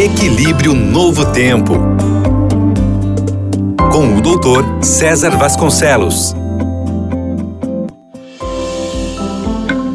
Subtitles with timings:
[0.00, 1.72] Equilíbrio Novo Tempo.
[3.90, 6.34] Com o doutor César Vasconcelos.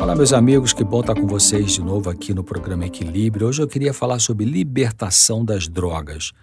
[0.01, 3.47] Olá, meus amigos, que bom estar com vocês de novo aqui no programa Equilíbrio.
[3.47, 6.33] Hoje eu queria falar sobre libertação das drogas.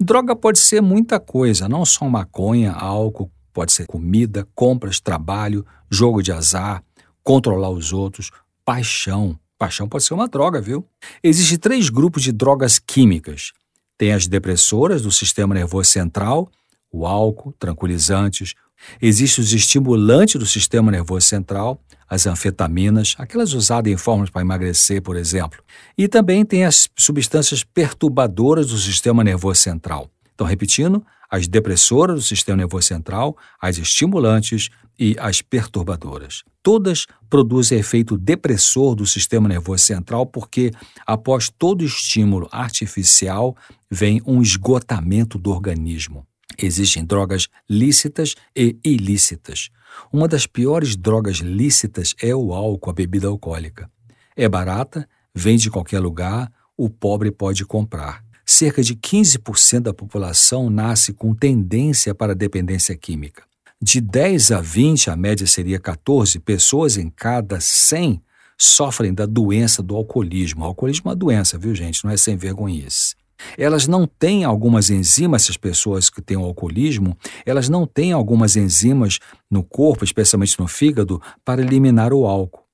[0.00, 6.22] Droga pode ser muita coisa, não só maconha, álcool, pode ser comida, compras, trabalho, jogo
[6.22, 6.82] de azar,
[7.22, 8.30] controlar os outros,
[8.64, 9.38] paixão.
[9.60, 10.86] Paixão pode ser uma droga, viu?
[11.22, 13.52] Existem três grupos de drogas químicas.
[13.98, 16.50] Tem as depressoras do sistema nervoso central,
[16.90, 18.54] o álcool, tranquilizantes.
[19.02, 25.02] Existem os estimulantes do sistema nervoso central, as anfetaminas, aquelas usadas em formas para emagrecer,
[25.02, 25.62] por exemplo.
[25.96, 30.10] E também tem as substâncias perturbadoras do sistema nervoso central.
[30.34, 36.42] Então, repetindo, as depressoras do sistema nervoso central, as estimulantes e as perturbadoras.
[36.62, 40.72] Todas produzem efeito depressor do sistema nervoso central porque,
[41.06, 43.56] após todo estímulo artificial,
[43.90, 46.26] vem um esgotamento do organismo.
[46.58, 49.70] Existem drogas lícitas e ilícitas.
[50.12, 53.90] Uma das piores drogas lícitas é o álcool, a bebida alcoólica.
[54.36, 58.22] É barata, vende em qualquer lugar, o pobre pode comprar.
[58.52, 63.44] Cerca de 15% da população nasce com tendência para dependência química.
[63.80, 68.20] De 10 a 20, a média seria 14, pessoas em cada 100
[68.58, 70.64] sofrem da doença do alcoolismo.
[70.64, 72.02] O alcoolismo é uma doença, viu, gente?
[72.04, 73.14] Não é sem vergonhice.
[73.56, 78.56] Elas não têm algumas enzimas, essas pessoas que têm o alcoolismo, elas não têm algumas
[78.56, 82.69] enzimas no corpo, especialmente no fígado, para eliminar o álcool.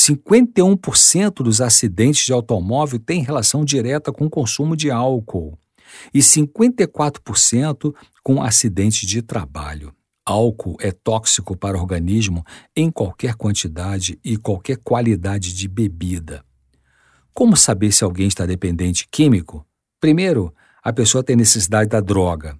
[0.00, 5.58] 51% dos acidentes de automóvel têm relação direta com o consumo de álcool
[6.14, 9.92] e 54% com acidentes de trabalho.
[10.24, 16.42] Álcool é tóxico para o organismo em qualquer quantidade e qualquer qualidade de bebida.
[17.34, 19.66] Como saber se alguém está dependente químico?
[20.00, 22.58] Primeiro, a pessoa tem necessidade da droga.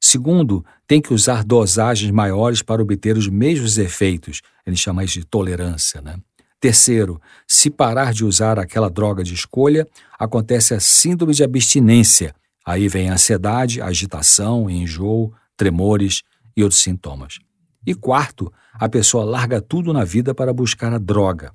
[0.00, 4.40] Segundo, tem que usar dosagens maiores para obter os mesmos efeitos.
[4.66, 6.16] Ele chama isso de tolerância, né?
[6.60, 9.88] Terceiro, se parar de usar aquela droga de escolha,
[10.18, 12.34] acontece a síndrome de abstinência.
[12.66, 16.22] Aí vem ansiedade, agitação, enjoo, tremores,
[16.56, 17.38] e outros sintomas.
[17.86, 21.52] E quarto, a pessoa larga tudo na vida para buscar a droga.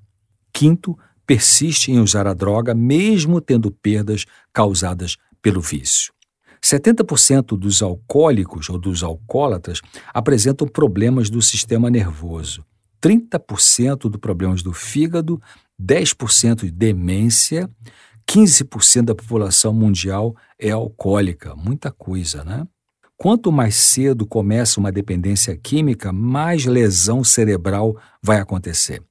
[0.51, 6.13] Quinto, persiste em usar a droga mesmo tendo perdas causadas pelo vício.
[6.63, 9.81] 70% dos alcoólicos ou dos alcoólatras
[10.13, 12.65] apresentam problemas do sistema nervoso,
[13.05, 15.39] 30% dos problemas do fígado,
[15.79, 17.69] 10% de demência,
[18.27, 21.55] 15% da população mundial é alcoólica.
[21.55, 22.65] Muita coisa, né?
[23.15, 29.03] Quanto mais cedo começa uma dependência química, mais lesão cerebral vai acontecer.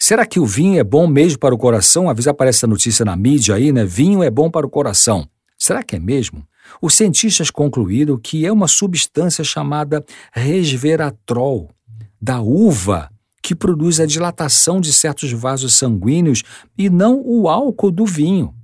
[0.00, 2.08] Será que o vinho é bom mesmo para o coração?
[2.08, 3.84] Às vezes aparece a notícia na mídia aí, né?
[3.84, 5.28] Vinho é bom para o coração.
[5.58, 6.44] Será que é mesmo?
[6.80, 10.02] Os cientistas concluíram que é uma substância chamada
[10.32, 11.70] resveratrol,
[12.20, 13.11] da uva,
[13.52, 16.42] que produz a dilatação de certos vasos sanguíneos
[16.76, 18.54] e não o álcool do vinho.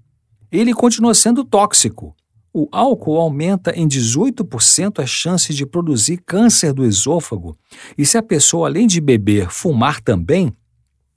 [0.51, 2.15] Ele continua sendo tóxico
[2.51, 7.57] o álcool aumenta em 18% as chances de produzir câncer do esôfago,
[7.97, 10.53] e se a pessoa, além de beber, fumar também,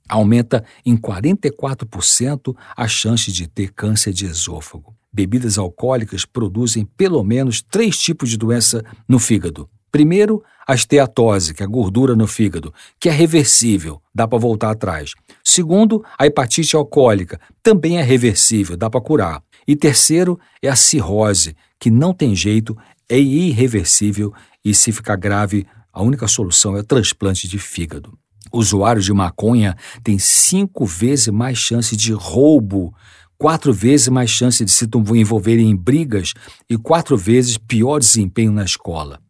[0.08, 4.94] aumenta em 44% a chance de ter câncer de esôfago.
[5.12, 9.68] Bebidas alcoólicas produzem pelo menos três tipos de doença no fígado.
[9.92, 14.70] Primeiro, a esteatose, que é a gordura no fígado, que é reversível, dá para voltar
[14.70, 15.12] atrás.
[15.44, 19.42] Segundo, a hepatite alcoólica, também é reversível, dá para curar.
[19.68, 22.74] E terceiro é a cirrose, que não tem jeito,
[23.06, 24.32] é irreversível
[24.64, 28.16] e se ficar grave, a única solução é o transplante de fígado.
[28.50, 32.94] Usuários de maconha têm cinco vezes mais chance de roubo,
[33.36, 36.32] quatro vezes mais chance de se envolverem em brigas
[36.68, 39.20] e quatro vezes pior desempenho na escola.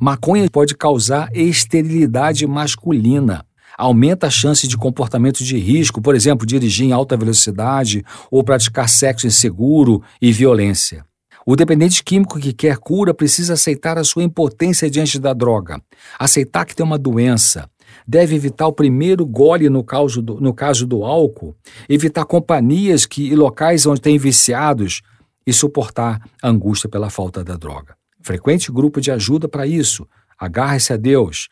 [0.00, 3.44] Maconha pode causar esterilidade masculina
[3.76, 8.88] aumenta a chance de comportamento de risco, por exemplo, dirigir em alta velocidade ou praticar
[8.88, 11.04] sexo inseguro e violência.
[11.46, 15.80] O dependente químico que quer cura precisa aceitar a sua impotência diante da droga,
[16.18, 17.68] aceitar que tem uma doença,
[18.06, 21.56] deve evitar o primeiro gole no caso do, no caso do álcool,
[21.88, 25.00] evitar companhias que, e locais onde tem viciados
[25.46, 27.99] e suportar a angústia pela falta da droga.
[28.22, 30.06] Frequente grupo de ajuda para isso.
[30.38, 31.48] Agarre-se a Deus.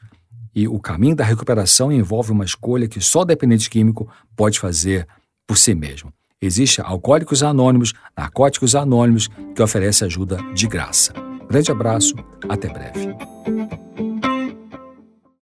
[0.54, 5.06] E o caminho da recuperação envolve uma escolha que só o dependente químico pode fazer
[5.46, 6.12] por si mesmo.
[6.40, 11.12] Existe Alcoólicos Anônimos, Narcóticos Anônimos, que oferece ajuda de graça.
[11.48, 12.14] Grande abraço,
[12.48, 13.08] até breve.